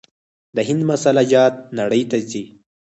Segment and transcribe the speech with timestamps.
[0.55, 2.43] د هند مساله جات نړۍ ته ځي.